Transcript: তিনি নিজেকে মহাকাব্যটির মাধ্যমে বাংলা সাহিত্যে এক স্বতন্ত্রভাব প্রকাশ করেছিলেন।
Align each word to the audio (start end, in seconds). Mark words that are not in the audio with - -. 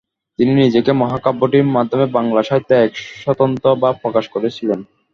তিনি 0.39 0.51
নিজেকে 0.55 0.91
মহাকাব্যটির 0.93 1.65
মাধ্যমে 1.75 2.05
বাংলা 2.17 2.41
সাহিত্যে 2.43 2.75
এক 2.77 2.91
স্বতন্ত্রভাব 3.21 3.93
প্রকাশ 4.03 4.25
করেছিলেন। 4.27 4.79